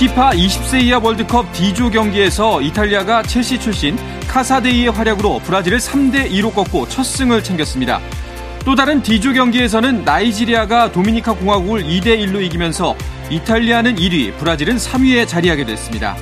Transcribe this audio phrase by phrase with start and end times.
[0.00, 6.88] 피파 20세 이하 월드컵 D조 경기에서 이탈리아가 첼시 출신 카사데이의 활약으로 브라질을 3대 2로 꺾고
[6.88, 8.00] 첫 승을 챙겼습니다.
[8.64, 12.96] 또 다른 D조 경기에서는 나이지리아가 도미니카 공화국을 2대 1로 이기면서
[13.28, 16.16] 이탈리아는 1위, 브라질은 3위에 자리하게 됐습니다.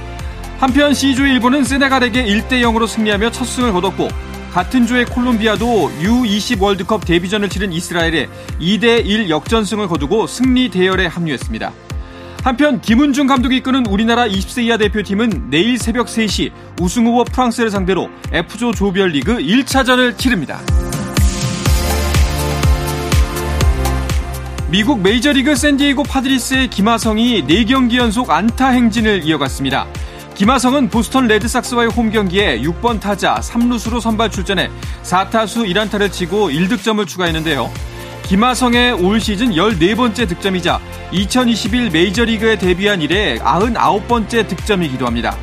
[0.58, 4.08] 한편 C조 일본은 세네갈에게 1대 0으로 승리하며 첫 승을 거뒀고
[4.50, 8.26] 같은 조의 콜롬비아도 U20 월드컵 데뷔전을 치른 이스라엘에
[8.60, 11.72] 2대 1 역전승을 거두고 승리 대열에 합류했습니다.
[12.42, 18.08] 한편 김은중 감독이 이끄는 우리나라 20세 이하 대표팀은 내일 새벽 3시 우승 후보 프랑스를 상대로
[18.32, 20.60] F조 조별리그 1차전을 치릅니다.
[24.70, 29.86] 미국 메이저리그 샌디에이고 파드리스의 김하성이 4경기 연속 안타 행진을 이어갔습니다.
[30.34, 34.70] 김하성은 보스턴 레드삭스와의 홈경기에 6번 타자 3루수로 선발 출전해
[35.02, 37.87] 4타수 1안타를 치고 1득점을 추가했는데요.
[38.28, 40.78] 김하성의 올 시즌 14번째 득점이자
[41.12, 45.34] 2021 메이저리그에 데뷔한 이래 99번째 득점이기도 합니다.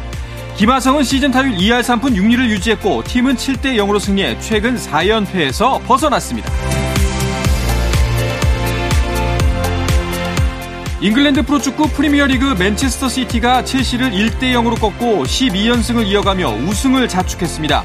[0.57, 6.51] 김하성은 시즌 타율 2할 3푼 6리를 유지했고 팀은 7대 0으로 승리해 최근 4연패에서 벗어났습니다.
[11.01, 17.83] 잉글랜드 프로축구 프리미어리그 맨체스터 시티가 첼시를 1대 0으로 꺾고 12연승을 이어가며 우승을 자축했습니다.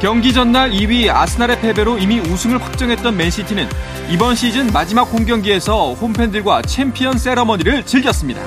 [0.00, 3.68] 경기 전날 2위 아스날의 패배로 이미 우승을 확정했던 맨시티는
[4.10, 8.40] 이번 시즌 마지막 홈경기에서 홈팬들과 챔피언 세러머니를 즐겼습니다.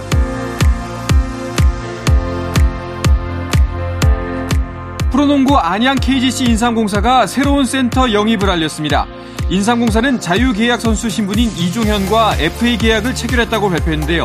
[5.12, 9.06] 프로농구 안양 KGC 인삼공사가 새로운 센터 영입을 알렸습니다.
[9.50, 14.24] 인삼공사는 자유계약 선수 신분인 이종현과 FA 계약을 체결했다고 발표했는데요.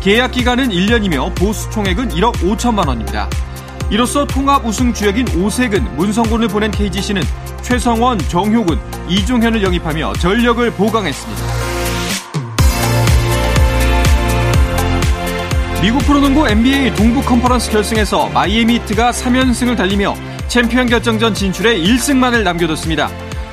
[0.00, 3.30] 계약 기간은 1년이며 보수 총액은 1억 5천만 원입니다.
[3.88, 7.22] 이로써 통합 우승 주역인 오세근 문성곤을 보낸 KGC는
[7.62, 11.42] 최성원, 정효근, 이종현을 영입하며 전력을 보강했습니다.
[15.80, 20.16] 미국 프로농구 NBA 동부 컨퍼런스 결승에서 마이애미 히트가 3연승을 달리며
[20.48, 23.08] 챔피언 결정전 진출에 1승만을 남겨뒀습니다.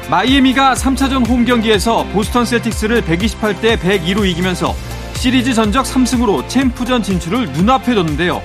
[0.10, 4.74] 마이애미가 3차전 홈 경기에서 보스턴 셀틱스를 128대 102로 이기면서
[5.14, 8.42] 시리즈 전적 3승으로 챔프전 진출을 눈앞에 뒀는데요.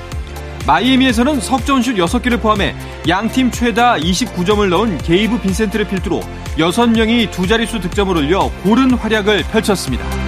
[0.68, 2.74] 마이애미에서는 석점슛 6개를 포함해
[3.08, 6.20] 양팀 최다 29점을 넣은 게이브 빈센트를 필두로
[6.58, 10.27] 6명이 두 자릿수 득점을 올려 고른 활약을 펼쳤습니다.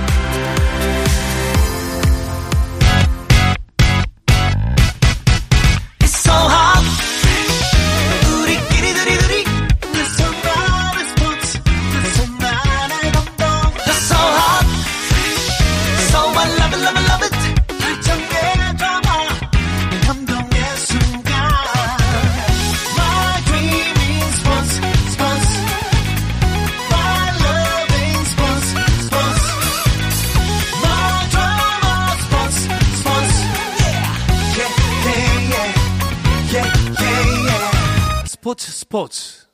[38.90, 39.46] 스포츠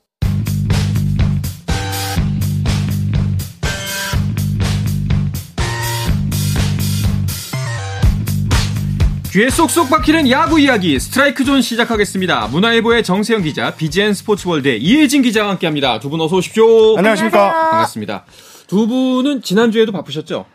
[9.31, 12.47] 귀에 쏙쏙 박히는 야구 이야기 스트라이크 존 시작하겠습니다.
[12.47, 15.99] 문화일보의 정세영 기자, BGN 스포츠월드의 이혜진 기자와 함께합니다.
[15.99, 16.97] 두 분 어서 오십시오.
[16.97, 17.69] 안녕하십니까.
[17.71, 18.25] 반갑습니다.
[18.67, 20.45] 두 분은 지난주에도 바쁘셨죠?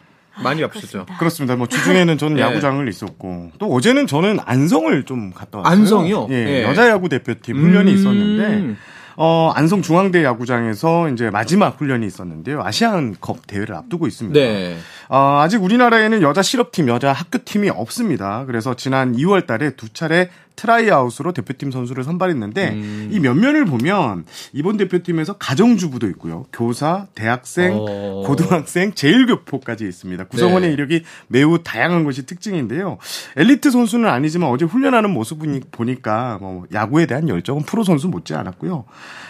[0.43, 1.07] 많이 바쁘셨죠?
[1.19, 1.57] 그렇습니다.
[1.57, 2.43] 뭐 주중에는 저는 네.
[2.43, 5.73] 야구장에 있었고 또 어제는 저는 안성을 좀 갔다 왔어요.
[5.73, 6.29] 안성이요?
[6.31, 6.63] 예, 예.
[6.65, 7.97] 여자 야구 대표팀 훈련이 음.
[7.97, 8.77] 있었는데
[9.17, 12.63] 어, 안성 중앙대 야구장에서 이제 마지막 훈련이 있었는데요.
[12.63, 14.39] 아시안컵 대회를 앞두고 있습니다.
[14.39, 14.77] 네.
[15.09, 18.45] 어, 아직 우리나라에는 여자 실업팀, 여자 학교팀이 없습니다.
[18.47, 23.09] 그래서 지난 2월 달에 두 차례 트라이아웃으로 대표팀 선수를 선발했는데 음.
[23.13, 26.47] 이 면면을 보면 이번 대표팀에서 가정주부도 있고요.
[26.53, 28.23] 교사, 대학생, 어.
[28.27, 30.25] 고등학생, 재일교포까지 있습니다.
[30.25, 30.75] 구성원의 네.
[30.75, 32.99] 이력이 매우 다양한 것이 특징인데요.
[33.37, 38.85] 엘리트 선수는 아니지만 어제 훈련하는 모습을 보니까 뭐 야구에 대한 열정은 프로 선수 못지 않았고요.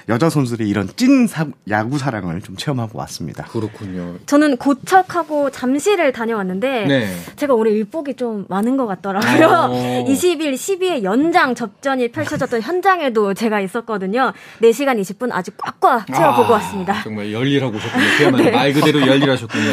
[0.08, 3.44] 여자 선수들의 이런 찐 사- 야구 사랑을 좀 체험하고 왔습니다.
[3.44, 4.16] 그렇군요.
[4.26, 7.16] 저는 고척하고 잠실을 다녀왔는데 네.
[7.36, 9.46] 제가 올해 일복이 좀 많은 것 같더라고요.
[9.70, 10.04] 어.
[10.08, 14.32] 20일 12회 연장 접전이 펼쳐졌던 현장에도 제가 있었거든요.
[14.62, 17.02] 4시간 20분 아주 꽉꽉 채워보고 아, 왔습니다.
[17.02, 18.04] 정말 열일하고 오셨군요.
[18.18, 19.72] 그야말로 말 그대로 열일하셨군요.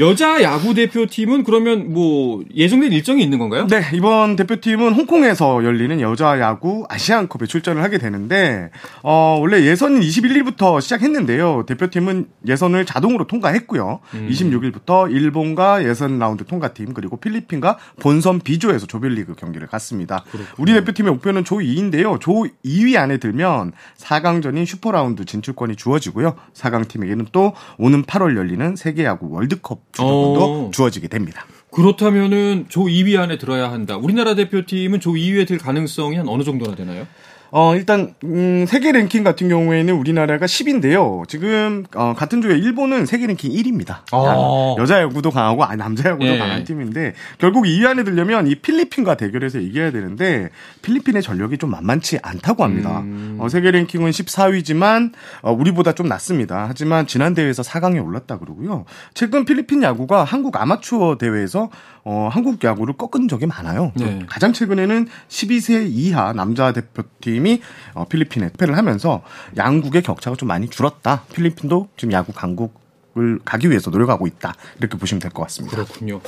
[0.00, 3.66] 여자 야구 대표팀은 그러면 뭐 예정된 일정이 있는 건가요?
[3.66, 8.70] 네, 이번 대표팀은 홍콩에서 열리는 여자 야구 아시안컵에 출전을 하게 되는데,
[9.02, 11.64] 어, 원래 예선은 21일부터 시작했는데요.
[11.66, 13.98] 대표팀은 예선을 자동으로 통과했고요.
[14.14, 14.28] 음.
[14.30, 20.22] 26일부터 일본과 예선 라운드 통과팀, 그리고 필리핀과 본선 B조에서 조별리그 경기를 갖습니다.
[20.30, 20.54] 그렇군요.
[20.58, 22.20] 우리 대표팀의 목표는 조 2위인데요.
[22.20, 26.36] 조 2위 안에 들면 4강전인 슈퍼라운드 진출권이 주어지고요.
[26.54, 30.70] 4강 팀에게는 또 오는 8월 열리는 세계야구 월드컵 출전권도 어.
[30.72, 31.46] 주어지게 됩니다.
[31.70, 33.96] 그렇다면은 조 2위 안에 들어야 한다.
[33.96, 37.06] 우리나라 대표팀은 조 2위에 들 가능성이 한 어느 정도나 되나요?
[37.50, 41.26] 어, 일단, 음, 세계 랭킹 같은 경우에는 우리나라가 10인데요.
[41.28, 44.00] 지금, 어, 같은 조에 일본은 세계 랭킹 1위입니다.
[44.12, 44.74] 아.
[44.78, 46.38] 여자 야구도 강하고, 아, 남자 야구도 예.
[46.38, 50.50] 강한 팀인데, 결국 2위 안에 들려면 이 필리핀과 대결해서 이겨야 되는데,
[50.82, 53.00] 필리핀의 전력이 좀 만만치 않다고 합니다.
[53.00, 53.38] 음.
[53.40, 56.66] 어, 세계 랭킹은 14위지만, 어, 우리보다 좀 낮습니다.
[56.68, 58.84] 하지만 지난 대회에서 4강에 올랐다 그러고요.
[59.14, 61.70] 최근 필리핀 야구가 한국 아마추어 대회에서
[62.04, 63.92] 어, 한국 야구를 꺾은 적이 많아요.
[63.94, 64.20] 네.
[64.28, 67.60] 가장 최근에는 12세 이하 남자 대표팀 이
[67.94, 69.22] 어, 필리핀에 패를 하면서
[69.56, 71.24] 양국의 격차가 좀 많이 줄었다.
[71.32, 75.74] 필리핀도 지금 야구 강국 을 가기 위해서 노력하고 있다 이렇게 보시면 될 것 같습니다.
[75.76, 76.20] 그렇군요.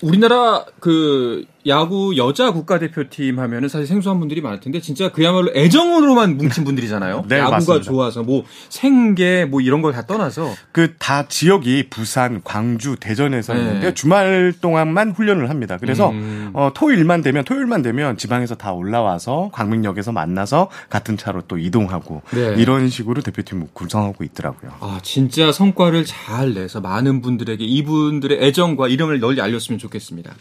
[0.00, 6.64] 우리나라 그 야구 여자 국가대표팀 하면은 사실 생소한 분들이 많을 텐데 진짜 그야말로 애정으로만 뭉친
[6.64, 7.24] 분들이잖아요.
[7.28, 7.84] 네, 야구가 맞습니다.
[7.84, 13.60] 좋아서 뭐 생계 뭐 이런 걸 다 떠나서 그 다 지역이 부산, 광주, 대전에서 네.
[13.60, 15.76] 있는데 주말 동안만 훈련을 합니다.
[15.78, 16.50] 그래서 음.
[16.54, 22.54] 어, 토요일만 되면 토요일만 되면 지방에서 다 올라와서 광명역에서 만나서 같은 차로 또 이동하고 네.
[22.58, 24.72] 이런 식으로 대표팀 구성하고 있더라고요.
[24.80, 30.32] 아 진짜 성과를 잘 내서 많은 분들에게 이분들의 애정과 이름을 널리 알렸으면 좋겠습니다.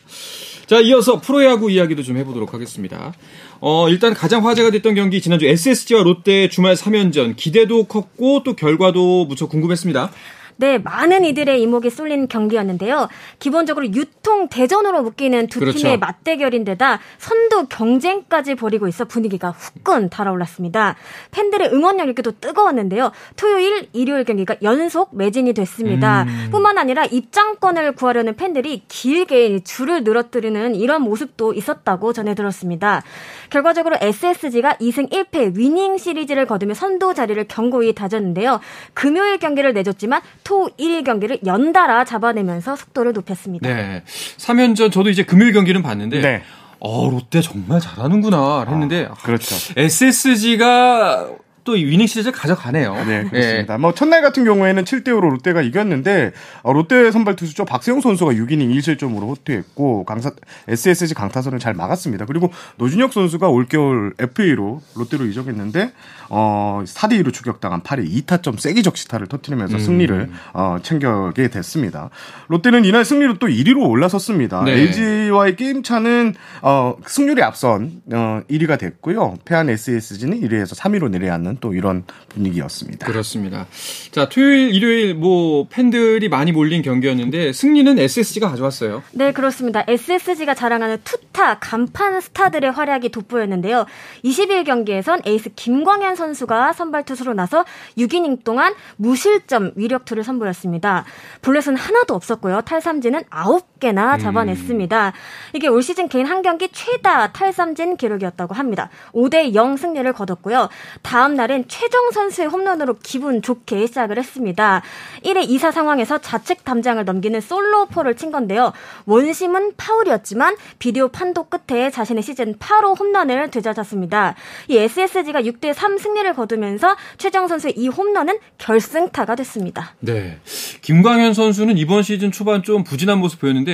[0.68, 3.14] 자, 이어서 프로야구 이야기도 좀 해보도록 하겠습니다.
[3.62, 9.24] 어, 일단 가장 화제가 됐던 경기 지난주 SSG와 롯데 주말 3연전 기대도 컸고 또 결과도
[9.26, 10.12] 무척 궁금했습니다.
[10.58, 13.10] 네, 많은 이들의 이목이 쏠린 경기였는데요.
[13.40, 15.78] 기본적으로 유통 대전으로 묶이는 두 그렇죠.
[15.78, 20.96] 팀의 맞대결인데다 선두 경쟁까지 벌이고 있어 분위기가 후끈 달아올랐습니다.
[21.32, 23.12] 팬들의 응원열기도 뜨거웠는데요.
[23.36, 26.24] 토요일, 일요일 경기가 연속 매진이 됐습니다.
[26.24, 26.50] 음.
[26.52, 33.04] 뿐만 아니라 입장권을 구하려는 팬들이 길게 줄을 늘어뜨리는 이런 모습도 있었다고 전해 들었습니다.
[33.52, 38.60] 결과적으로 SSG가 2승 1패 위닝 시리즈를 거두며 선두 자리를 견고히 다졌는데요.
[38.94, 43.68] 금요일 경기를 내줬지만 토 1일 경기를 연달아 잡아내면서 속도를 높였습니다.
[43.68, 44.04] 네.
[44.38, 46.42] 3연전 저도 이제 금요일 경기는 봤는데 네.
[46.80, 49.56] 어, 롯데 정말 잘하는구나 했는데 아, 그렇죠.
[49.76, 51.28] SSG가
[51.68, 52.94] 또 위닝 시리즈를 가져가네요.
[53.06, 53.74] 네, 그렇습니다.
[53.74, 53.78] 네.
[53.78, 56.32] 뭐 첫날 같은 경우에는 7대 5로 롯데가 이겼는데
[56.64, 60.32] 어, 롯데 선발 투수죠 박세용 선수가 6이닝 1실점으로 호투했고 강사
[60.70, 62.26] SSG 강타선을 잘 막았습니다.
[62.26, 65.92] 그리고 노준혁 선수가 올겨울 FA로 롯데로 이적했는데
[66.30, 69.80] 어 4대 2로 추격당한 8회 2타점 세기 적시타를 터뜨리면서 음.
[69.80, 72.10] 승리를 어 챙겨게 됐습니다.
[72.48, 74.64] 롯데는 이날 승리로 또 1위로 올라섰습니다.
[74.64, 74.72] 네.
[74.72, 79.36] LG와의 게임 차는 어 승률이 앞선 어 1위가 됐고요.
[79.44, 83.06] 패한 SSG는 1위에서 3위로 내려앉는 또 이런 분위기였습니다.
[83.08, 83.68] 그렇습니다.
[84.12, 89.04] 자, 토요일, 일요일 뭐 팬들이 많이 몰린 경기였는데 승리는 SSG가 가져왔어요.
[89.12, 89.84] 네, 그렇습니다.
[89.88, 93.86] SSG가 자랑하는 투타 간판 스타들의 활약이 돋보였는데요.
[94.24, 97.66] 20일 경기에선 에이스 김광현 선수가 선발 투수로 나서
[97.98, 101.06] 6이닝 동안 무실점 위력투를 선보였습니다.
[101.42, 102.62] 볼넷은 하나도 없었고요.
[102.62, 104.20] 탈삼진은 9 개나 음.
[104.20, 105.08] 잡아냈습니다.
[105.08, 105.12] 음.
[105.54, 108.90] 이게 올 시즌 개인 한 경기 최다 탈삼진 기록이었다고 합니다.
[109.14, 110.70] 5대 0 승리를 거뒀고요.
[111.02, 114.84] 다음 날 날은 최정 선수의 홈런으로 기분 좋게 시작을 했습니다.
[115.24, 118.74] 1회 2사 상황에서 좌측 담장을 넘기는 솔로포를 친 건데요.
[119.06, 124.36] 원심은 파울이었지만 비디오 판도 끝에 자신의 시즌 8호 홈런을 되찾았습니다.
[124.68, 129.96] 이 SSG가 6대 3 승리를 거두면서 최정 선수의 이 홈런은 결승타가 됐습니다.
[130.00, 130.40] 네.
[130.82, 133.67] 김광현 선수는 이번 시즌 초반 좀 부진한 모습 보였는데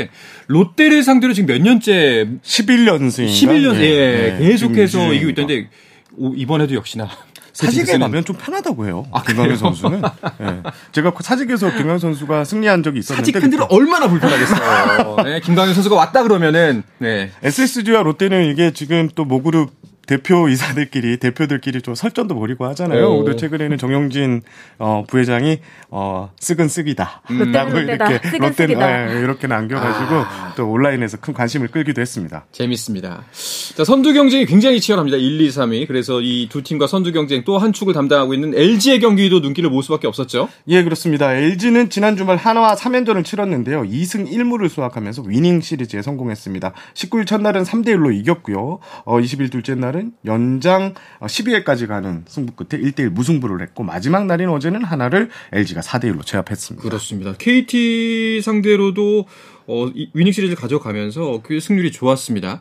[0.47, 4.47] 롯데를 상대로 지금 몇 년째 11년생 11년 예, 네.
[4.47, 5.69] 계속해서 이기고 있던데
[6.35, 7.07] 이번에도 역시나
[7.53, 9.05] 사직에 가면 좀 편하다고 해요.
[9.11, 10.01] 아, 김광현 선수는.
[10.39, 10.63] 네.
[10.91, 15.17] 제가 사직에서 김광현 선수가 승리한 적이 있었는데 사직 팬들은 얼마나 불편하겠어요.
[15.23, 17.29] 네, 김광현 선수가 왔다 그러면은 네.
[17.43, 19.71] SSG와 롯데는 이게 지금 또 모그룹
[20.05, 23.07] 대표 이사들끼리 대표들끼리 좀 설전도 벌이고 하잖아요.
[23.07, 23.23] 오.
[23.23, 24.41] 근데 최근에는 정영진
[24.79, 27.21] 어, 부회장이 어, 쓰근 쓰기다.
[27.31, 27.51] 음.
[27.51, 30.53] 라고 이렇게 롯데 네, 이렇게 남겨가지고 아.
[30.57, 32.45] 또 온라인에서 큰 관심을 끌기도 했습니다.
[32.51, 33.23] 재밌습니다.
[33.75, 35.17] 자 선두 경쟁이 굉장히 치열합니다.
[35.17, 35.87] 1, 2, 3위.
[35.87, 39.83] 그래서 이 두 팀과 선두 경쟁 또 한 축을 담당하고 있는 LG의 경기도 눈길을 모을
[39.83, 40.49] 수밖에 없었죠.
[40.67, 41.33] 예 그렇습니다.
[41.33, 43.83] LG는 지난 주말 한화와 3연전을 치렀는데요.
[43.83, 46.73] 2승 1무를 수확하면서 위닝 시리즈에 성공했습니다.
[46.93, 48.79] 19일 첫날은 3대 1로 이겼고요.
[49.05, 54.49] 어, 20일 둘째 날 날은 연장 12회까지 가는 승부 끝에 1대1 무승부를 했고 마지막 날인
[54.49, 56.81] 어제는 하나를 LG가 4대 1로 제압했습니다.
[56.83, 57.33] 그렇습니다.
[57.37, 59.27] KT 상대로도
[59.67, 62.59] 어, 위닝 시리즈를 가져가면서 그 승률이 좋았습니다.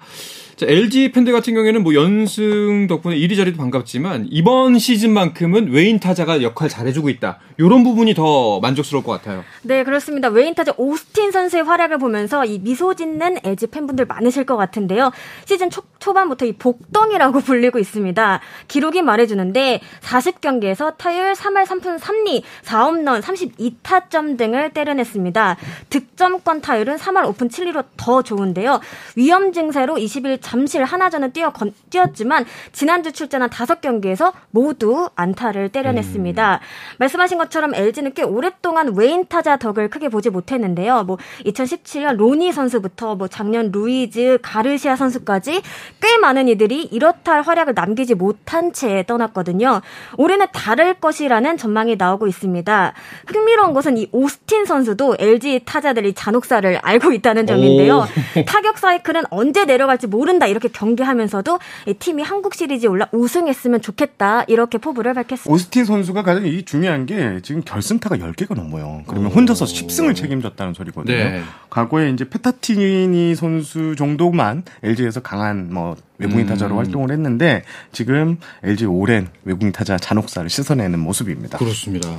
[0.57, 6.43] 자, LG 팬들 같은 경우에는 뭐 연승 덕분에 1위 자리도 반갑지만 이번 시즌만큼은 외인 타자가
[6.43, 7.39] 역할 잘해주고 있다.
[7.57, 9.45] 이런 부분이 더 만족스러울 것 같아요.
[9.63, 10.29] 네, 그렇습니다.
[10.29, 15.11] 외인 타자 오스틴 선수의 활약을 보면서 이 미소 짓는 LG 팬분들 많으실 것 같은데요.
[15.47, 18.41] 시즌 초, 초반부터 이 복덩이라고 불리고 있습니다.
[18.69, 25.57] 기록이 말해주는데 40경기에서 타율 3할 3푼 3리, 4홈런, 32타점 등을 때려냈습니다.
[25.89, 28.81] 득점권 타율은 3할 5푼 7리로 더 좋은데요.
[29.17, 36.55] 위험 증세로 20일 잠실 하나전은 뛰어, 건, 뛰었지만 지난주 출전한 5경기에서 모두 안타를 때려냈습니다.
[36.57, 36.97] 음.
[36.99, 41.05] 말씀하신 것처럼 LG는 꽤 오랫동안 외인 타자 덕을 크게 보지 못했는데요.
[41.05, 41.17] 뭐
[41.47, 45.63] 2017년 로니 선수부터 뭐 작년 루이즈, 가르시아 선수까지
[46.03, 49.81] 꽤 많은 이들이 이렇다 할 활약을 남기지 못한 채 떠났거든요.
[50.19, 52.93] 올해는 다를 것이라는 전망이 나오고 있습니다.
[53.27, 58.07] 흥미로운 것은 이 오스틴 선수도 LG 타자들의 잔혹사를 알고 있다는 점인데요.
[58.47, 61.59] 타격 사이클은 언제 내려갈지 모른다 이렇게 경계하면서도
[61.99, 65.53] 팀이 한국 시리즈 올라 우승했으면 좋겠다 이렇게 포부를 밝혔습니다.
[65.53, 69.03] 오스틴 선수가 가장 이 중요한 게 지금 결승타가 10개가 넘어요.
[69.07, 71.17] 그러면 혼자서 10승을 책임졌다는 소리거든요.
[71.17, 71.43] 네.
[71.71, 76.79] 과거에 이제 페타티니 선수 정도만 LG에서 강한 뭐 외국인 타자로 음.
[76.79, 77.63] 활동을 했는데
[77.93, 81.59] 지금 LG 오랜 외국인 타자 잔혹사를 씻어내는 모습입니다.
[81.59, 82.19] 그렇습니다.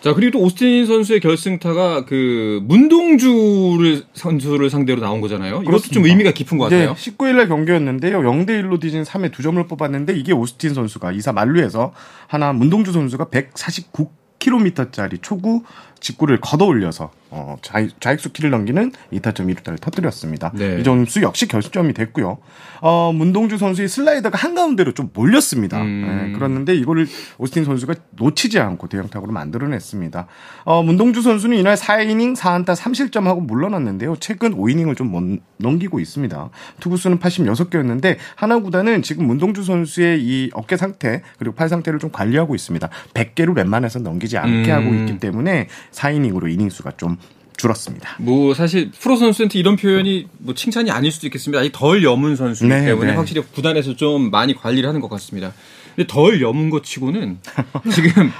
[0.00, 5.54] 자, 그리고 또 오스틴 선수의 결승타가 그 문동주를 선수를 상대로 나온 거잖아요.
[5.56, 5.94] 이것도 그렇습니다.
[5.94, 6.94] 좀 의미가 깊은 것 같아요.
[6.94, 8.20] 네, 19일날 경기였는데요.
[8.20, 11.92] 0대 1로 뒤진 3회 2점을 뽑았는데 이게 오스틴 선수가 2사 만루에서
[12.28, 15.64] 하나 문동주 선수가 149km짜리 초구
[16.06, 20.52] 직구를 걷어 올려서 어, 좌익 수 키를 넘기는 2타점 1루타를 터뜨렸습니다.
[20.54, 20.78] 네.
[20.80, 22.38] 이 점수 역시 결승점이 됐고요.
[22.80, 25.82] 어, 문동주 선수의 슬라이더가 한가운데로 좀 몰렸습니다.
[25.82, 26.04] 음.
[26.06, 27.08] 네, 그렇는데 이거를
[27.38, 30.26] 오스틴 선수가 놓치지 않고 대형타구로 만들어냈습니다.
[30.64, 34.16] 어, 문동주 선수는 이날 4이닝 4안타 3실점하고 물러났는데요.
[34.20, 36.50] 최근 5이닝을 좀 못 넘기고 있습니다.
[36.80, 42.54] 투구수는 86개였는데 하나 구단은 지금 문동주 선수의 이 어깨 상태 그리고 팔 상태를 좀 관리하고
[42.54, 42.88] 있습니다.
[43.14, 44.76] 100개로 웬만해서 넘기지 않게 음.
[44.76, 47.16] 하고 있기 때문에 4이닝으로 이닝 수가 좀
[47.56, 48.16] 줄었습니다.
[48.18, 51.60] 뭐 사실 프로 선수한테 이런 표현이 뭐 칭찬이 아닐 수도 있겠습니다.
[51.60, 53.16] 아직 덜 여문 선수이기 네, 때문에 네.
[53.16, 55.54] 확실히 구단에서 좀 많이 관리를 하는 것 같습니다.
[55.94, 57.38] 근데 덜 여문 것 치고는
[57.94, 58.30] 지금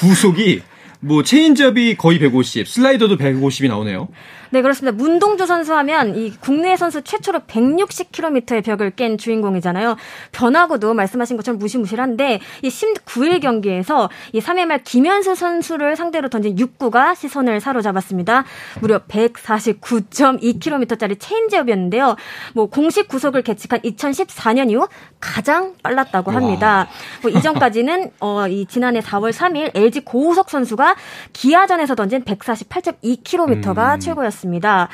[0.00, 0.60] 구속이
[1.00, 4.08] 뭐 체인지업이 거의 150, 슬라이더도 150이 나오네요.
[4.50, 4.96] 네, 그렇습니다.
[4.96, 9.96] 문동주 선수 하면 이 국내 선수 최초로 160km의 벽을 깬 주인공이잖아요.
[10.32, 17.14] 변화구도 말씀하신 것처럼 무시무실한데 이 19일 경기에서 이 3회 말 김현수 선수를 상대로 던진 6구가
[17.14, 18.44] 시선을 사로잡았습니다.
[18.80, 22.16] 무려 149.2km짜리 체인지업이었는데요.
[22.54, 24.86] 뭐 공식 구속을 개측한 2014년 이후
[25.20, 26.88] 가장 빨랐다고 합니다.
[27.22, 30.96] 뭐 이전까지는 어, 이 지난해 4월 3일 LG 고우석 선수가
[31.32, 34.00] 기아전에서 던진 148.2km가 음.
[34.00, 34.45] 최고였습니다.
[34.46, 34.88] 있습니다.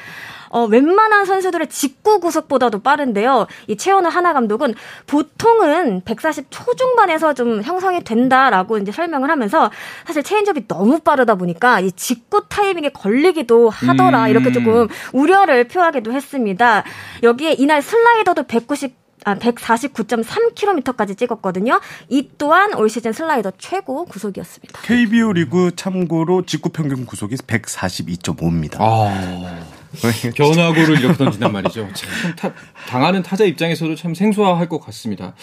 [0.51, 3.47] 어, 웬만한 선수들의 직구 구속보다도 빠른데요.
[3.69, 4.75] 이 최원우 하나 감독은
[5.07, 9.71] 보통은 140 초중반에서 좀 형성이 된다라고 이제 설명을 하면서
[10.05, 14.25] 사실 체인지업이 너무 빠르다 보니까 이 직구 타이밍에 걸리기도 하더라.
[14.25, 14.29] 음.
[14.29, 16.85] 이렇게 조금 우려를 표하기도 했습니다.
[17.23, 21.81] 여기에 이날 슬라이더도 190 아, 149.3km까지 찍었거든요.
[22.09, 24.81] 이 또한 올 시즌 슬라이더 최고 구속이었습니다.
[24.83, 28.76] KBO 리그 참고로 직구 평균 구속이 142.5입니다.
[28.81, 29.72] 아.
[30.35, 31.89] 변화구를 이렇게 던진단 말이죠.
[31.95, 32.53] 참 타,
[32.89, 35.35] 당하는 타자 입장에서도 참 생소할 것 같습니다.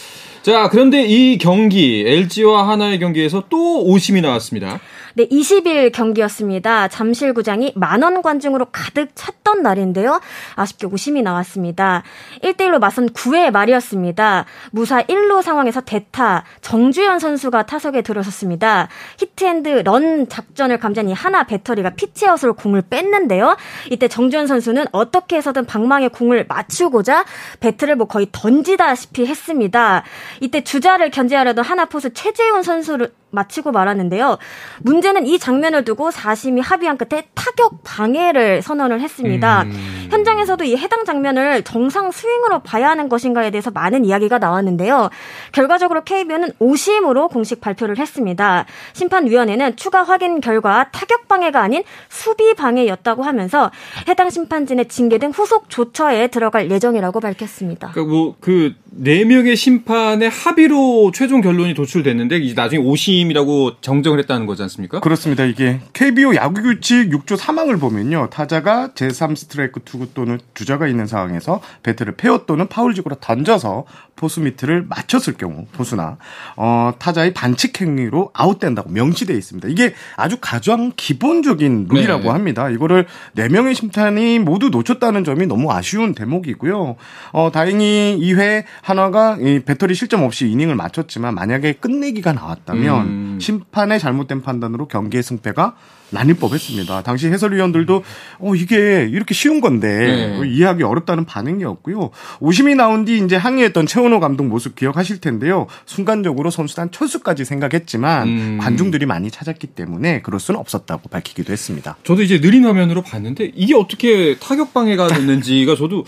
[0.41, 4.79] 자, 그런데 이 경기 LG와 한화의 경기에서 또 오심이 나왔습니다.
[5.15, 6.87] 네, 20일 경기였습니다.
[6.87, 10.21] 잠실구장이 만원 관중으로 가득 찼던 날인데요.
[10.55, 12.03] 아쉽게 오심이 나왔습니다.
[12.43, 14.45] 1대1로 맞선 9회 말이었습니다.
[14.71, 18.87] 무사 1루 상황에서 대타 정주현 선수가 타석에 들어섰습니다.
[19.17, 23.57] 히트앤드 런 작전을 감지한 한화 배터리가 피치아웃으로 공을 뺐는데요.
[23.89, 27.25] 이때 정주현 선수는 어떻게 해서든 방망에 공을 맞추고자
[27.59, 30.03] 배트를 뭐 거의 던지다시피 했습니다.
[30.41, 34.37] 이때 주자를 견제하려던 하나 포수 최재훈 선수를 마치고 말았는데요.
[34.79, 39.63] 문제는 이 장면을 두고 사심이 합의한 끝에 타격 방해를 선언을 했습니다.
[39.63, 40.07] 음.
[40.09, 45.09] 현장에서도 이 해당 장면을 정상 스윙으로 봐야 하는 것인가에 대해서 많은 이야기가 나왔는데요.
[45.51, 48.65] 결과적으로 KBO는 오심으로 공식 발표를 했습니다.
[48.93, 53.71] 심판위원회는 추가 확인 결과 타격 방해가 아닌 수비 방해였다고 하면서
[54.07, 57.91] 해당 심판진의 징계 등 후속 조처에 들어갈 예정이라고 밝혔습니다.
[57.93, 64.45] 그러니까 뭐그 네 명의 심판의 합의로 최종 결론이 도출됐는데 이제 나중에 오심 게임이라고 정정을 했다는
[64.45, 64.99] 거지 않습니까?
[64.99, 65.43] 그렇습니다.
[65.43, 68.29] 이게 KBO 야구 규칙 6조 3항을 보면요.
[68.29, 73.85] 타자가 제3 스트라이크 투구 또는 주자가 있는 상황에서 배트를 페어 또는 파울 직으로 던져서
[74.19, 76.17] 포수 미트를 맞췄을 경우 포수나
[76.57, 79.69] 어, 타자의 반칙 행위로 아웃된다고 명시되어 있습니다.
[79.69, 82.29] 이게 아주 가장 기본적인 룰이라고 네.
[82.29, 82.69] 합니다.
[82.69, 86.97] 이거를 네 명의 심판이 모두 놓쳤다는 점이 너무 아쉬운 대목이고요.
[87.31, 93.37] 어, 다행히 2회 한화가 이 배터리 실점 없이 이닝을 마쳤지만 만약에 끝내기가 나왔다면 음.
[93.39, 95.75] 심판의 잘못된 판단으로 경기의 승패가
[96.11, 97.03] 나뉠 법했습니다.
[97.03, 98.03] 당시 해설위원들도
[98.39, 100.49] 어 이게 이렇게 쉬운 건데 네.
[100.49, 102.11] 이해하기 어렵다는 반응이었고요.
[102.39, 105.67] 오심이 나온 뒤 이제 항의했던 최원호 감독 모습 기억하실 텐데요.
[105.85, 108.57] 순간적으로 선수단 철수까지 생각했지만 음.
[108.61, 111.97] 관중들이 많이 찾았기 때문에 그럴 수는 없었다고 밝히기도 했습니다.
[112.03, 116.05] 저도 이제 느린 화면으로 봤는데 이게 어떻게 타격 방해가 됐는지가 저도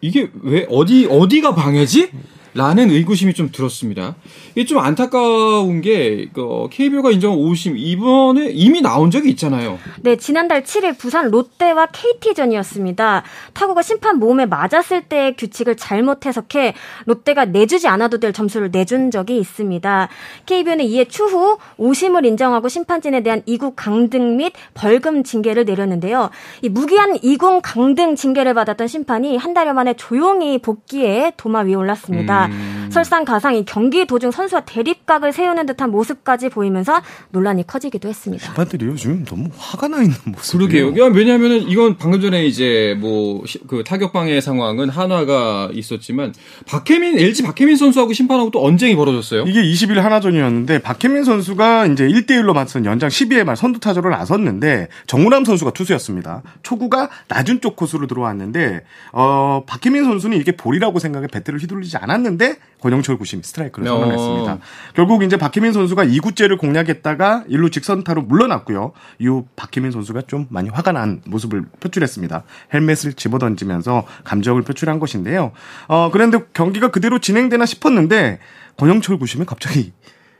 [0.00, 2.10] 이게 왜 어디 어디가 방해지?
[2.54, 4.14] 라는 의구심이 좀 들었습니다.
[4.54, 9.78] 이게 좀 안타까운 게 그, KBO가 인정한 오심 이번에 이미 나온 적이 있잖아요.
[10.02, 13.24] 네, 지난달 7일 부산 롯데와 KT전이었습니다.
[13.54, 16.74] 타구가 심판 몸에 맞았을 때 규칙을 잘못 해석해
[17.06, 20.08] 롯데가 내주지 않아도 될 점수를 내준 적이 있습니다.
[20.46, 26.30] KBO는 이에 추후 오심을 인정하고 심판진에 대한 이국 강등 및 벌금 징계를 내렸는데요.
[26.62, 32.43] 이 무기한 이군 강등 징계를 받았던 심판이 한 달여 만에 조용히 복귀해 도마 위에 올랐습니다.
[32.43, 32.43] 음.
[32.90, 38.44] 설상가상 이 경기 도중 선수와 대립각을 세우는 듯한 모습까지 보이면서 논란이 커지기도 했습니다.
[38.44, 40.92] 심판들이 요즘 너무 화가 나 있는 모습이에요.
[40.92, 41.04] 그러게요.
[41.04, 46.34] 야, 왜냐하면은 이건 방금 전에 이제 뭐 그 타격 방해 상황은 한화가 있었지만
[46.66, 49.44] 박해민 LG 박해민 선수하고 심판하고 또 언쟁이 벌어졌어요.
[49.46, 54.88] 이게 20일 한화전이었는데 박해민 선수가 이제 1대 1로 맞선 연장 12회 말 선두 타자로 나섰는데
[55.06, 56.42] 정우람 선수가 투수였습니다.
[56.62, 58.82] 초구가 낮은 쪽 코스로 들어왔는데
[59.12, 62.33] 어 박해민 선수는 이게 볼이라고 생각해 배트를 휘둘리지 않았는데
[62.80, 63.92] 권영철 구심이 스트라이크를 어.
[63.92, 64.58] 선언했습니다.
[64.94, 68.92] 결국 이제 박혜민 선수가 2구째를 공략했다가 일루 직선타로 물러났고요.
[69.18, 72.44] 이후 박해민 선수가 좀 많이 화가 난 모습을 표출했습니다.
[72.74, 75.52] 헬멧을 집어던지면서 감정을 표출한 것인데요.
[75.88, 78.38] 어, 그런데 경기가 그대로 진행되나 싶었는데
[78.76, 79.92] 권영철 구심이 갑자기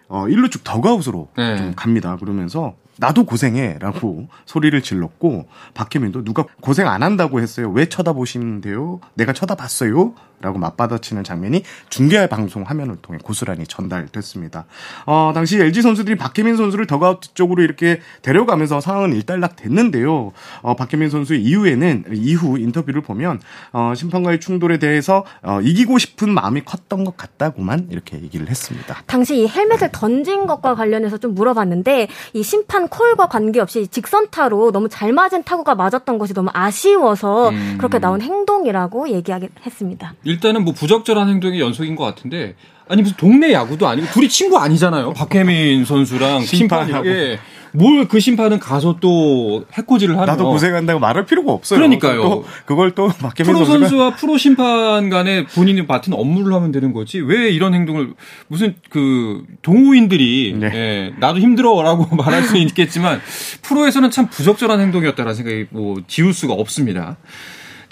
[0.09, 1.57] 어, 일루 쪽 더가웃으로 네.
[1.57, 2.17] 좀 갑니다.
[2.17, 7.71] 그러면서 나도 고생해라고 소리를 질렀고 박혜민도 누가 고생 안 한다고 했어요.
[7.71, 9.01] 왜 쳐다보시는데요?
[9.15, 10.15] 내가 쳐다봤어요.
[10.45, 14.67] 라고 맞받아치는 장면이 중계 방송 화면을 통해 고스란히 전달됐습니다.
[15.07, 20.33] 어, 당시 LG 선수들이 박혜민 선수를 더가웃 쪽으로 이렇게 데려가면서 상황은 일단락 됐는데요.
[20.61, 23.41] 어, 박혜민 선수 이후에는 이후 인터뷰를 보면
[23.73, 29.03] 어, 심판과의 충돌에 대해서 어, 이기고 싶은 마음이 컸던 것 같다고만 이렇게 얘기를 했습니다.
[29.07, 35.15] 당시 이 헬멧을 던진 것과 관련해서 좀 물어봤는데 이 심판 콜과 관계없이 직선타로 너무 잘
[35.15, 37.77] 맞은 타구가 맞았던 것이 너무 아쉬워서 음.
[37.79, 40.13] 그렇게 나온 행동이라고 얘기하긴 했습니다.
[40.35, 42.57] 일단은 뭐 부적절한 행동의 연속인 것 같은데
[42.89, 45.13] 아니 무슨 동네 야구도 아니고 둘이 친구 아니잖아요.
[45.15, 47.05] 박혜민 선수랑 심판하고.
[47.05, 47.39] 심판하고
[47.77, 51.79] 뭘그 심판은 가서 또 해코지를 하는 나도 고생한다고 말할 필요가 없어요.
[51.79, 52.23] 그러니까요.
[52.23, 56.93] 또 그걸 또 박혜민 프로 선수가 선수와 프로 심판 간에 본인이 맡은 업무를 하면 되는
[56.93, 58.15] 거지 왜 이런 행동을
[58.47, 60.71] 무슨 그 동호인들이 네.
[60.73, 63.21] 예, 나도 힘들어라고 말할 수 있겠지만
[63.63, 67.17] 프로에서는 참 부적절한 행동이었다라는 생각이 뭐 지울 수가 없습니다.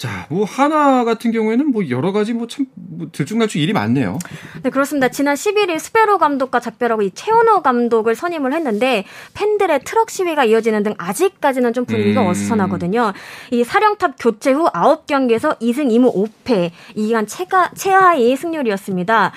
[0.02, 4.18] 자, 뭐 하나 같은 경우에는 뭐 여러 가지 뭐참 뭐 들쭉날쭉 일이 많네요.
[4.64, 5.08] 네, 그렇습니다.
[5.08, 10.94] 지난 11일 스페로 감독과 작별하고 이 최원호 감독을 선임을 했는데 팬들의 트럭 시위가 이어지는 등
[10.98, 12.26] 아직까지는 좀 분위기가 음.
[12.26, 13.12] 어수선하거든요.
[13.52, 19.30] 이 사령탑 교체 후 9경기에서 2승 2무 5패, 이 기간 최가, 최하위 승률이었습니다.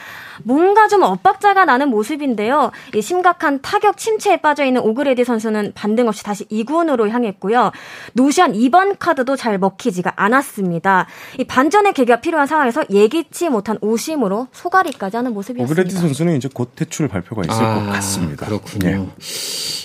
[0.44, 2.72] 뭔가 좀 엇박자가 나는 모습인데요.
[2.94, 7.72] 이 심각한 타격 침체에 빠져 있는 오그레디 선수는 반등 없이 다시 2군으로 향했고요.
[8.14, 11.08] 노시환 2번 카드도 잘 먹히지가 않았습니다.
[11.40, 15.72] 이 반전의 계기가 필요한 상황에서 예기치 못한 오심으로 속앓이까지 하는 모습이었습니다.
[15.72, 18.46] 오그레디 선수는 이제 곧 퇴출 발표가 있을 것 같습니다.
[18.46, 18.90] 아, 그렇군요.
[18.90, 19.10] 네.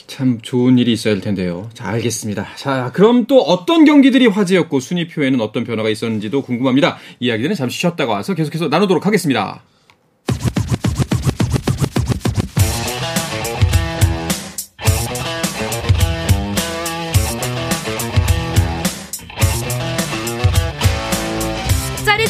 [0.06, 1.70] 참 좋은 일이 있어야 할 텐데요.
[1.72, 2.48] 자, 알겠습니다.
[2.56, 6.98] 자, 그럼 또 어떤 경기들이 화제였고 순위표에는 어떤 변화가 있었는지도 궁금합니다.
[7.20, 9.62] 이야기들은 잠시 쉬었다가 와서 계속해서 나누도록 하겠습니다.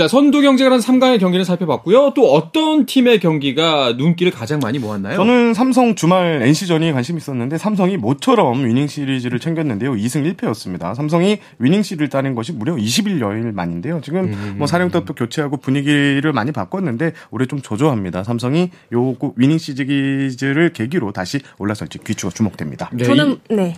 [0.00, 2.14] 자, 선두 경쟁을 한 3강의 경기를 살펴봤고요.
[2.16, 5.14] 또 어떤 팀의 경기가 눈길을 가장 많이 모았나요?
[5.14, 9.92] 저는 삼성 주말 NC전이 관심 있었는데 삼성이 모처럼 위닝 시리즈를 챙겼는데요.
[9.92, 10.94] 2승 1패였습니다.
[10.94, 14.00] 삼성이 위닝 시리즈를 따낸 것이 무려 20일 만인데요.
[14.02, 14.54] 지금 음.
[14.56, 18.24] 뭐 사령탑도 교체하고 분위기를 많이 바꿨는데 올해 좀 저조합니다.
[18.24, 22.88] 삼성이 요 위닝 시리즈를 계기로 다시 올라설지 귀추가 주목됩니다.
[22.94, 23.76] 네, 저는 이- 네.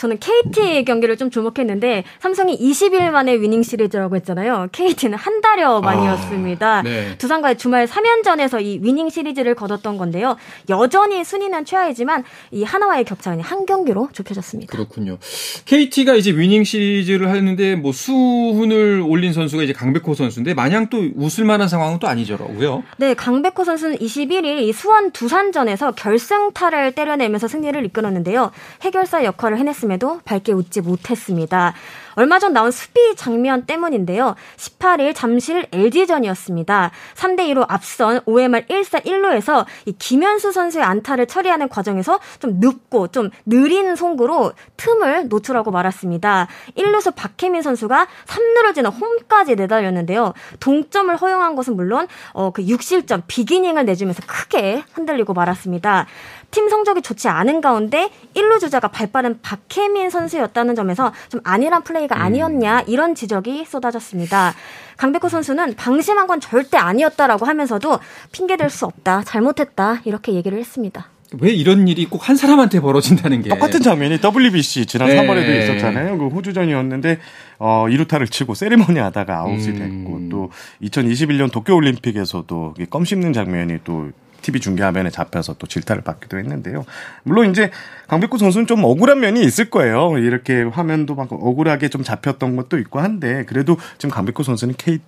[0.00, 4.68] 저는 KT 경기를 좀 주목했는데 삼성이 20일 만에 위닝 시리즈라고 했잖아요.
[4.72, 6.82] KT는 한 달여 만이었습니다.
[6.82, 7.18] 네.
[7.18, 10.38] 두산과의 주말 3연전에서 이 위닝 시리즈를 거뒀던 건데요.
[10.70, 14.72] 여전히 순위는 최하이지만 이 하나와의 격차는 한 경기로 좁혀졌습니다.
[14.72, 15.18] 그렇군요.
[15.66, 21.44] KT가 이제 위닝 시리즈를 하는데 뭐 수훈을 올린 선수가 이제 강백호 선수인데 마냥 또 웃을
[21.44, 22.84] 만한 상황은 또 아니더라고요.
[22.96, 28.50] 네, 강백호 선수는 21일 이 수원 두산전에서 결승타를 때려내면서 승리를 이끌었는데요.
[28.80, 31.74] 해결사 역할을 해냈 음에도 밝게 웃지 못했습니다.
[32.14, 34.34] 얼마 전 나온 수비 장면 때문인데요.
[34.56, 36.90] 18일 잠실 LG전이었습니다.
[37.14, 43.08] 3대 2로 앞선 5회 말 1사 1루에서 이 김현수 선수의 안타를 처리하는 과정에서 좀 늦고
[43.08, 46.48] 좀 느린 송구로 틈을 노출하고 말았습니다.
[46.76, 50.34] 1루수 박혜민 선수가 3루를 지나 홈까지 내달렸는데요.
[50.60, 56.06] 동점을 허용한 것은 물론 어, 그 6실점 비기닝을 내주면서 크게 흔들리고 말았습니다.
[56.50, 62.22] 팀 성적이 좋지 않은 가운데 1루 주자가 발빠른 박혜민 선수였다는 점에서 좀 안일한 플레이 가
[62.22, 64.54] 아니었냐 이런 지적이 쏟아졌습니다.
[64.96, 67.98] 강백호 선수는 방심한 건 절대 아니었다라고 하면서도
[68.32, 71.08] 핑계 댈 수 없다, 잘못했다 이렇게 얘기를 했습니다.
[71.40, 75.16] 왜 이런 일이 꼭 한 사람한테 벌어진다는 게 똑같은 장면이 WBC 지난 네.
[75.16, 76.18] 3월에도 있었잖아요.
[76.18, 77.18] 그 호주전이었는데
[77.58, 79.78] 어 2루타를 치고 세리머니 하다가 아웃이 음.
[79.78, 80.50] 됐고 또
[80.82, 84.10] 2021년 도쿄 올림픽에서도 이껌 씹는 장면이 또
[84.42, 86.84] TV 중계 화면에 잡혀서 또 질타를 받기도 했는데요.
[87.22, 87.70] 물론 이제
[88.08, 90.18] 강백호 선수는 좀 억울한 면이 있을 거예요.
[90.18, 94.98] 이렇게 화면도 막 억울하게 좀 잡혔던 것도 있고 한데 그래도 지금 강백호 선수는 K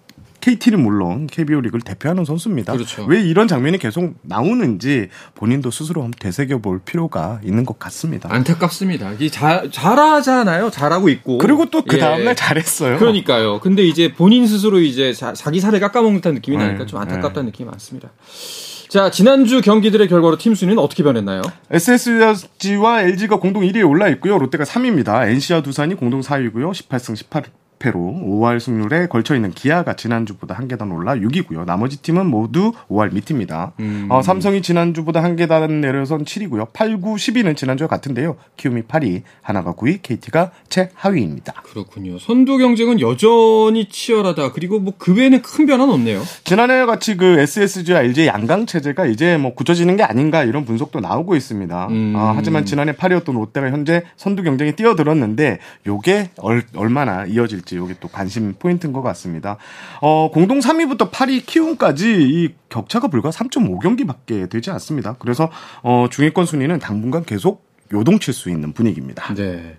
[0.43, 2.73] KT는 물론 KBO 리그를 대표하는 선수입니다.
[2.73, 3.05] 그렇죠.
[3.05, 8.29] 왜 이런 장면이 계속 나오는지 본인도 스스로 한번 되새겨 볼 필요가 있는 것 같습니다.
[8.31, 9.13] 안타깝습니다.
[9.21, 10.71] 이 자, 잘하잖아요.
[10.71, 11.39] 잘하고 있고.
[11.39, 12.01] 그리고 또그 예.
[12.01, 12.99] 다음날 잘했어요.
[12.99, 13.61] 그러니까요.
[13.61, 17.47] 근데 이제 본인 스스로 이제 자, 기 살을 깎아먹는 듯한 느낌이 네, 나니까 좀 안타깝다는
[17.47, 18.11] 느낌이 많습니다.
[18.93, 21.41] 자, 지난주 경기들의 결과로 팀 순위는 어떻게 변했나요?
[21.71, 24.37] SSG와 LG가 공동 1위에 올라 있고요.
[24.37, 25.31] 롯데가 3위입니다.
[25.31, 26.73] NC와 두산이 공동 4위고요.
[26.73, 27.45] 18승 18
[27.83, 31.67] 패로 5할 승률에 걸쳐 있는 기아가 지난주보다 한 계단 올라 6위고요.
[31.67, 33.73] 나머지 팀은 모두 5할 밑입니다.
[33.81, 34.07] 음.
[34.09, 36.73] 어, 삼성이 지난주보다 한 계단 내려선 7위고요.
[36.73, 38.37] 8, 9, 10위는 지난주와 같은데요.
[38.57, 41.53] 키움이 8위, 하나가 9위, KT가 최 하위입니다.
[41.65, 42.19] 그렇군요.
[42.19, 44.53] 선두 경쟁은 여전히 치열하다.
[44.53, 46.23] 그리고 뭐 그 외에는 큰 변화는 없네요.
[46.45, 51.35] 지난해와 같이 그 SSG와 LG의 양강 체제가 이제 뭐 굳어지는 게 아닌가 이런 분석도 나오고
[51.35, 51.89] 있습니다.
[51.89, 52.15] 음.
[52.17, 58.09] 아, 하지만 지난해 8위였던 롯데가 현재 선두 경쟁에 뛰어들었는데 요게 얼, 얼마나 이어질지 요게 또
[58.09, 59.57] 관심 포인트인 것 같습니다.
[60.01, 65.17] 어, 공동 3위부터 8위 키움까지 이 격차가 불과 3.5경기밖에 되지 않습니다.
[65.19, 65.51] 그래서
[65.83, 69.35] 어, 중위권 순위는 당분간 계속 요동칠 수 있는 분위기입니다.
[69.35, 69.77] 네.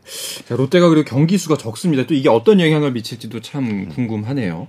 [0.47, 2.05] 자, 롯데가 그리고 경기 수가 적습니다.
[2.05, 4.67] 또 이게 어떤 영향을 미칠지도 참 궁금하네요.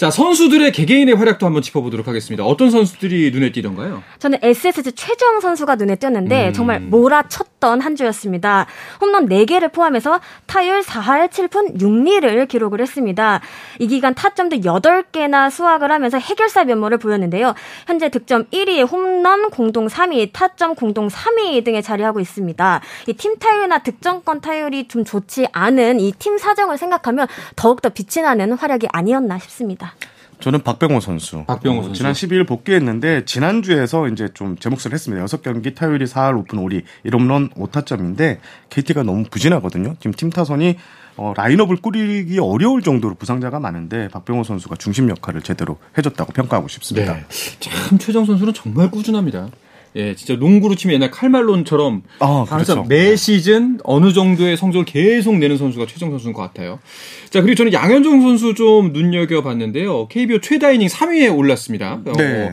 [0.00, 2.42] 자, 선수들의 개개인의 활약도 한번 짚어보도록 하겠습니다.
[2.42, 4.02] 어떤 선수들이 눈에 띄던가요?
[4.18, 6.52] 저는 SSG 최정 선수가 눈에 띄었는데 음.
[6.54, 8.64] 정말 몰아쳤던 한 주였습니다.
[9.02, 13.42] 홈런 4개를 포함해서 타율 4할 7푼 6리를 기록을 했습니다.
[13.78, 17.54] 이 기간 타점도 8개나 수확을 하면서 해결사 면모를 보였는데요.
[17.86, 22.80] 현재 득점 1위, 홈런 공동 3위, 타점 공동 3위 등에 자리하고 있습니다.
[23.06, 28.54] 이 팀 타율이나 득점권 타율이 좀 좋지 않은 이 팀 사정을 생각하면 더욱더 빛이 나는
[28.54, 29.89] 활약이 아니었나 싶습니다.
[30.40, 31.44] 저는 박병호 선수.
[31.46, 31.98] 박병호 어, 선수.
[31.98, 35.22] 지난 12일 복귀했는데 지난주에서 이제 좀 제 몫을 했습니다.
[35.26, 38.38] 6경기 타율이 4할 오픈 5리 1홈런 5타점인데
[38.70, 39.96] KT가 너무 부진하거든요.
[39.98, 40.76] 지금 팀 타선이
[41.16, 47.12] 어, 라인업을 꾸리기 어려울 정도로 부상자가 많은데 박병호 선수가 중심 역할을 제대로 해줬다고 평가하고 싶습니다.
[47.12, 47.24] 네.
[47.60, 49.48] 참 최정 선수는 정말 꾸준합니다.
[49.96, 52.84] 예, 진짜 농구로 치면 옛날 칼말론처럼 아, 항상 그렇죠.
[52.84, 56.78] 매 시즌 어느 정도의 성적을 계속 내는 선수가 최정 선수인 것 같아요.
[57.30, 60.08] 자, 그리고 저는 양현종 선수 좀 눈여겨봤는데요.
[60.08, 62.00] KBO 최다 이닝 3위에 올랐습니다.
[62.06, 62.52] 어, 네.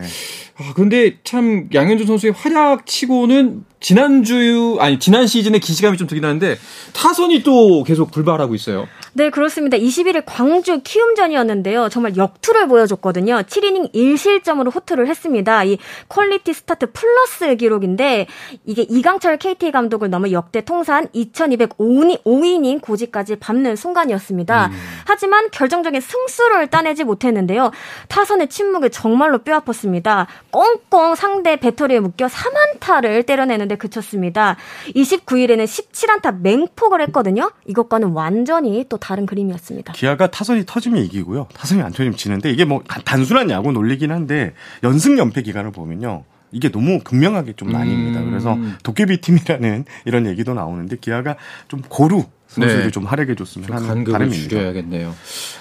[0.59, 6.57] 아, 근데 참 양현종 선수의 활약 치고는 지난주, 아니, 지난 시즌에 기시감이 좀 들긴 하는데
[6.93, 8.87] 타선이 또 계속 불발하고 있어요.
[9.13, 9.77] 네, 그렇습니다.
[9.77, 11.89] 21일 광주 키움전이었는데요.
[11.89, 13.43] 정말 역투를 보여줬거든요.
[13.43, 15.63] 7이닝 1실점으로 호투를 했습니다.
[15.63, 15.77] 이
[16.09, 18.25] 퀄리티 스타트 플러스 기록인데
[18.65, 24.71] 이게 이강철 KT 감독을 넘어 역대 통산 2205이닝 고지까지 밟는 순간이었습니다.
[25.05, 27.71] 하지만 결정적인 승수를 따내지 못했는데요.
[28.07, 30.25] 타선의 침묵이 정말로 뼈아팠습니다.
[30.51, 34.55] 꽁꽁 상대 배터리에 묶여 3안타를 때려내는데 그쳤습니다.
[34.95, 37.51] 29일에는 17안타 맹폭을 했거든요.
[37.65, 39.93] 이것과는 완전히 또 다른 그림이었습니다.
[39.93, 41.47] 기아가 타선이 터지면 이기고요.
[41.53, 46.23] 타선이 안 터지면 지는데 이게 뭐 단순한 야구 논리긴 한데 연승 연패 기간을 보면요.
[46.51, 48.17] 이게 너무 극명하게 좀 나뉩니다.
[48.17, 48.29] 음.
[48.29, 51.35] 그래서 도깨비 팀이라는 이런 얘기도 나오는데 기아가
[51.67, 52.91] 좀 고루 선수들이 네.
[52.91, 54.49] 좀 활약해 줬으면 하는 간극을 바람입니다.
[54.49, 55.13] 줄여야겠네요.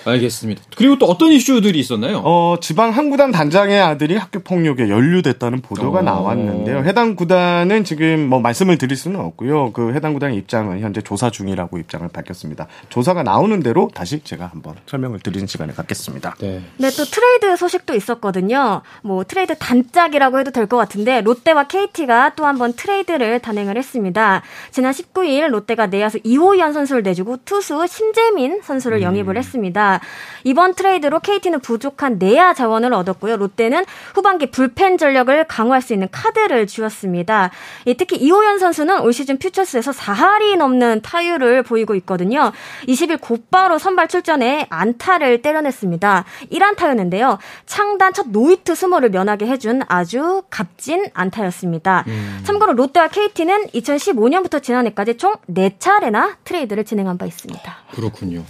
[0.04, 0.62] 알겠습니다.
[0.76, 2.22] 그리고 또 어떤 이슈들이 있었나요?
[2.24, 6.02] 어, 지방 한 구단 단장의 아들이 학교 폭력에 연루됐다는 보도가 어.
[6.02, 6.84] 나왔는데요.
[6.84, 9.72] 해당 구단은 지금 뭐 말씀을 드릴 수는 없고요.
[9.72, 12.66] 그 해당 구단의 입장은 현재 조사 중이라고 입장을 밝혔습니다.
[12.88, 16.36] 조사가 나오는 대로 다시 제가 한번 설명을 드리는 시간을 갖겠습니다.
[16.40, 16.62] 네.
[16.76, 18.82] 네, 또 트레이드 소식도 있었거든요.
[19.02, 24.42] 뭐 트레이드 단짝이라고 해도 될 것 같은데 롯데와 KT가 또 한번 트레이드를 단행을 했습니다.
[24.72, 30.00] 지난 19일 롯데가 내야수 이호연 선수를 내주고 투수 심재민 선수를 영입을 했습니다.
[30.44, 33.36] 이번 트레이드로 KT는 부족한 내야 자원을 얻었고요.
[33.36, 33.84] 롯데는
[34.14, 37.50] 후반기 불펜 전력을 강화할 수 있는 카드를 쥐었습니다.
[37.86, 42.52] 예, 특히 이호연 선수는 올 시즌 퓨처스에서 4할이 넘는 타율을 보이고 있거든요.
[42.86, 46.24] 20일 곧바로 선발 출전에 안타를 때려냈습니다.
[46.52, 47.38] 1안타였는데요.
[47.64, 52.04] 창단 첫 노히트 수모를 면하게 해준 아주 값진 안타였습니다.
[52.44, 57.76] 참고로 롯데와 KT는 2015년부터 지난해까지 총 4차례나 트레이드 를 진행한 바 있습니다.
[57.92, 58.44] 그렇군요.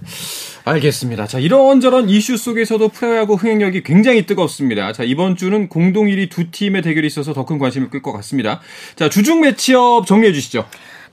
[0.65, 1.27] 알겠습니다.
[1.27, 4.93] 자, 이런저런 이슈 속에서도 프로야구 흥행력이 굉장히 뜨겁습니다.
[4.93, 8.61] 자, 이번 주는 공동 1위 두 팀의 대결이 있어서 더 큰 관심을 끌 것 같습니다.
[8.97, 10.67] 자, 주중 매치업 정리해 주시죠.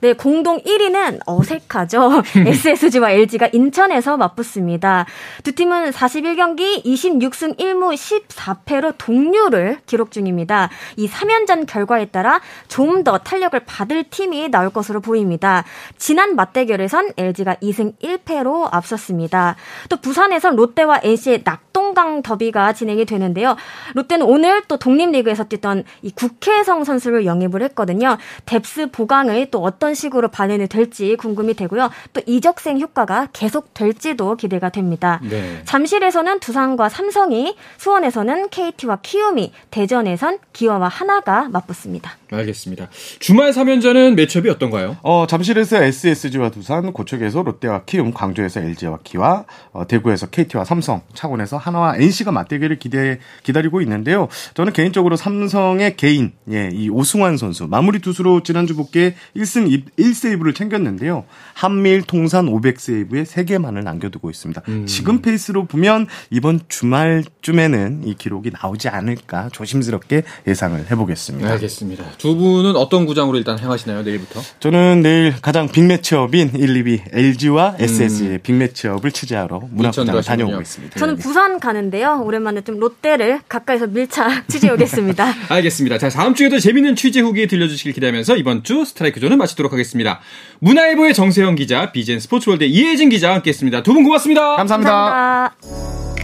[0.04, 2.22] 네, 공동 1위는 어색하죠.
[2.36, 5.06] SSG와 LG가 인천에서 맞붙습니다.
[5.42, 10.68] 두 팀은 41경기 26승 1무 14패로 동률을 기록 중입니다.
[10.98, 15.64] 이 3연전 결과에 따라 좀 더 탄력을 받을 팀이 나올 것으로 보입니다.
[15.98, 19.56] 지난 맞대결에선 LG가 2승 1패로 앞섰습니다.
[19.88, 23.56] 또 부산에선 롯데와 NC의 낙동강 더비가 진행이 되는데요.
[23.94, 28.16] 롯데는 오늘 또 독립리그에서 뛰던 이 국혜성 선수를 영입을 했거든요.
[28.46, 31.90] 뎁스 보강을 또 어떤 식으로 반영이 될지 궁금이 되고요.
[32.12, 35.20] 또 이적생 효과가 계속 될지도 기대가 됩니다.
[35.22, 35.62] 네.
[35.64, 42.12] 잠실에서는 두산과 삼성이, 수원에서는 KT와 키움이, 대전에선 기와와 하나가 맞붙습니다.
[42.38, 42.88] 알겠습니다.
[43.18, 44.96] 주말 3연전은 매치업이 어떤가요?
[45.02, 51.56] 어, 잠실에서 SSG와 두산, 고척에서 롯데와 키움, 광주에서 LG와 기아, 어, 대구에서 KT와 삼성, 창원에서
[51.56, 54.28] 한화와 NC가 맞대결을 기대, 기다리고 있는데요.
[54.54, 61.24] 저는 개인적으로 삼성의 개인, 예, 이 오승환 선수, 마무리 투수로 지난주 복귀에 1승 1세이브를 챙겼는데요.
[61.54, 64.62] 한미일 통산 500세이브에 3개만을 남겨두고 있습니다.
[64.86, 71.50] 지금 페이스로 보면 이번 주말쯤에는 이 기록이 나오지 않을까 조심스럽게 예상을 해 보겠습니다.
[71.52, 72.04] 알겠습니다.
[72.24, 74.40] 두 분은 어떤 구장으로 일단 향하시나요, 내일부터?
[74.58, 80.22] 저는 내일 가장 빅매치업인 1, 2위 LG와 SSG의 빅매치업을 취재하러 가시군요.
[80.22, 80.98] 다녀오고 있습니다.
[80.98, 82.22] 저는 부산 가는데요.
[82.24, 85.34] 오랜만에 좀 롯데를 가까이서 밀착 취재해 오겠습니다.
[85.52, 85.98] 알겠습니다.
[85.98, 90.20] 자, 다음 주에도 재밌는 취재 후기 들려주시길 기대하면서 이번 주 스트라이크 존은 마치도록 하겠습니다.
[90.60, 93.82] 문화일보의 정세영 기자, BJN 스포츠월드 이혜진 기자와 함께했습니다.
[93.82, 94.56] 두 분 고맙습니다.
[94.56, 94.90] 감사합니다.
[94.90, 96.23] 감사합니다.